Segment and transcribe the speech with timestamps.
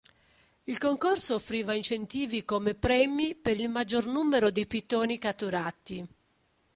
[0.63, 6.03] Il concorso offriva incentivi come premi per il maggior numero di pitoni catturati.